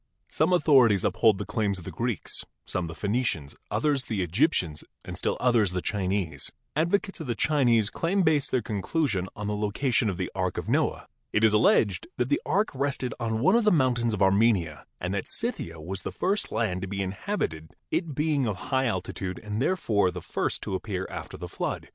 Some 0.29 0.51
authorities 0.51 1.05
uphold 1.05 1.37
the 1.37 1.45
claims 1.45 1.77
of 1.77 1.83
the 1.85 1.91
Greeks, 1.91 2.43
some 2.65 2.87
the 2.87 2.95
Phenicians, 2.95 3.55
others 3.69 4.05
the 4.05 4.23
Egyptians 4.23 4.83
and 5.05 5.15
still 5.15 5.37
others 5.39 5.73
the 5.73 5.81
Chinese. 5.83 6.51
Advocates 6.75 7.19
of 7.19 7.27
the 7.27 7.35
Chinese 7.35 7.91
claim 7.91 8.23
base 8.23 8.49
their 8.49 8.63
conclusion 8.63 9.27
on 9.35 9.45
the 9.45 9.55
location 9.55 10.09
of 10.09 10.17
the 10.17 10.31
Ark 10.33 10.57
of 10.57 10.67
Noah. 10.67 11.05
It 11.31 11.43
is 11.43 11.53
alleged 11.53 12.07
that 12.17 12.29
the 12.29 12.41
ark 12.47 12.71
rested 12.73 13.13
on 13.19 13.41
one 13.41 13.55
of 13.55 13.63
the 13.63 13.71
mountains 13.71 14.15
of 14.15 14.23
Armenia 14.23 14.87
and 14.99 15.13
that 15.13 15.27
Scythia 15.27 15.79
was 15.79 16.01
the 16.01 16.11
first 16.11 16.51
land 16.51 16.81
to 16.81 16.87
be 16.87 17.03
inhabited, 17.03 17.75
it 17.91 18.15
being 18.15 18.47
of 18.47 18.55
high 18.73 18.85
altitude 18.87 19.37
and 19.43 19.61
therefore 19.61 20.09
the 20.09 20.19
first 20.19 20.63
to 20.63 20.73
appear 20.73 21.05
after 21.11 21.37
the 21.37 21.47
flood. 21.47 21.89